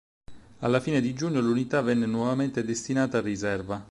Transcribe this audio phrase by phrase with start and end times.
[0.61, 3.87] Alla fine di giugno l'unità venne nuovamente destinata a riserva.